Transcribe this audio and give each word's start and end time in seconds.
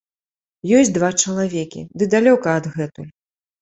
Ёсць 0.77 0.93
два 0.95 1.11
чалавекі, 1.25 1.87
ды 1.99 2.03
далёка 2.17 2.47
адгэтуль. 2.61 3.13